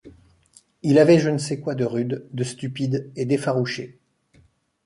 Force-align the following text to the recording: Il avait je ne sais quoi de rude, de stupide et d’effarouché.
Il 0.81 0.97
avait 0.97 1.19
je 1.19 1.29
ne 1.29 1.37
sais 1.37 1.59
quoi 1.59 1.75
de 1.75 1.85
rude, 1.85 2.25
de 2.33 2.43
stupide 2.43 3.11
et 3.15 3.25
d’effarouché. 3.27 3.99